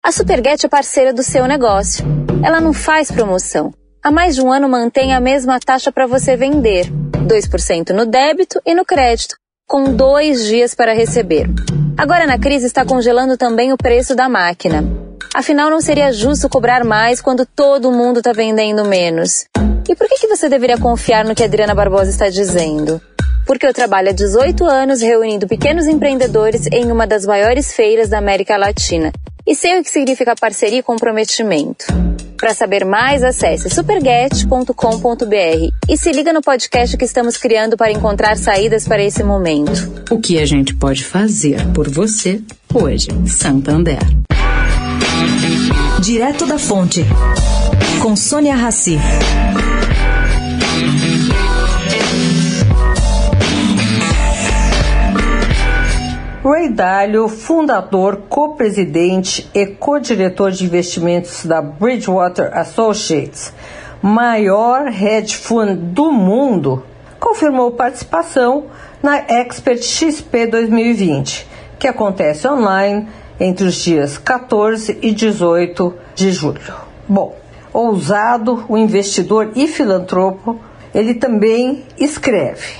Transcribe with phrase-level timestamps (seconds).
[0.00, 2.04] A Superget é parceira do seu negócio.
[2.42, 3.72] Ela não faz promoção.
[4.02, 6.86] Há mais de um ano mantém a mesma taxa para você vender.
[7.26, 11.46] 2% no débito e no crédito, com dois dias para receber.
[11.96, 14.84] Agora na crise está congelando também o preço da máquina.
[15.34, 19.46] Afinal, não seria justo cobrar mais quando todo mundo está vendendo menos.
[19.86, 23.00] E por que, que você deveria confiar no que a Adriana Barbosa está dizendo?
[23.44, 28.18] Porque eu trabalho há 18 anos reunindo pequenos empreendedores em uma das maiores feiras da
[28.18, 29.12] América Latina.
[29.48, 31.86] E sei o que significa parceria e comprometimento.
[32.36, 34.72] Para saber mais, acesse superget.com.br
[35.88, 40.04] e se liga no podcast que estamos criando para encontrar saídas para esse momento.
[40.10, 42.42] O que a gente pode fazer por você
[42.74, 43.98] hoje, Santander.
[46.02, 47.02] Direto da Fonte,
[48.02, 48.98] com Sônia Rassi.
[56.44, 63.52] Ray Dalio, fundador, co-presidente e co-diretor de investimentos da Bridgewater Associates,
[64.00, 66.84] maior hedge fund do mundo,
[67.18, 68.66] confirmou participação
[69.02, 71.44] na Expert XP 2020,
[71.76, 73.08] que acontece online
[73.40, 76.72] entre os dias 14 e 18 de julho.
[77.08, 77.34] Bom,
[77.72, 80.56] ousado, o investidor e filantropo,
[80.94, 82.74] ele também escreve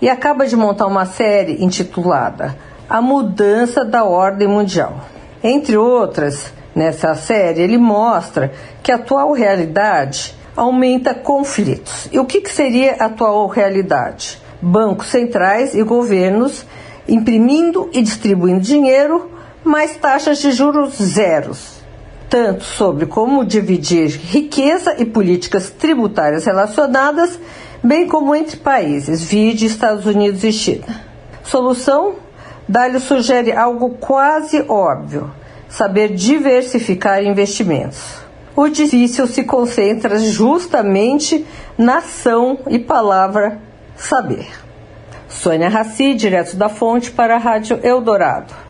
[0.00, 5.00] e acaba de montar uma série intitulada a mudança da ordem mundial.
[5.42, 8.52] Entre outras, nessa série ele mostra
[8.82, 12.08] que a atual realidade aumenta conflitos.
[12.12, 14.40] E o que, que seria a atual realidade?
[14.60, 16.64] Bancos centrais e governos
[17.08, 19.30] imprimindo e distribuindo dinheiro,
[19.64, 21.82] mais taxas de juros zeros,
[22.28, 27.38] tanto sobre como dividir riqueza e políticas tributárias relacionadas,
[27.82, 31.02] bem como entre países, vide Estados Unidos e China.
[31.42, 32.14] Solução
[32.68, 35.32] Dali sugere algo quase óbvio:
[35.68, 38.22] saber diversificar investimentos.
[38.54, 41.46] O difícil se concentra justamente
[41.76, 43.58] na ação e palavra
[43.96, 44.46] saber.
[45.28, 48.61] Sônia Raci, direto da fonte para a Rádio Eldorado.